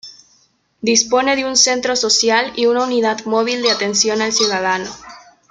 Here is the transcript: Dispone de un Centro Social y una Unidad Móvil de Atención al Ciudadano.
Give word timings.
Dispone 0.81 1.35
de 1.35 1.45
un 1.45 1.55
Centro 1.55 1.95
Social 1.95 2.53
y 2.55 2.65
una 2.65 2.83
Unidad 2.85 3.23
Móvil 3.25 3.61
de 3.61 3.69
Atención 3.69 4.23
al 4.23 4.31
Ciudadano. 4.33 4.89